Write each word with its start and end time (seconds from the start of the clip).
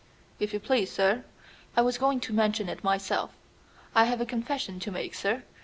"If 0.39 0.51
you 0.51 0.59
please, 0.59 0.91
sir, 0.91 1.25
I 1.77 1.83
was 1.83 1.99
going 1.99 2.21
to 2.21 2.33
mention 2.33 2.69
it 2.69 2.83
myself. 2.83 3.37
I 3.93 4.05
have 4.05 4.19
a 4.19 4.25
confession 4.25 4.79
to 4.79 4.89
make, 4.89 5.13
sir. 5.13 5.43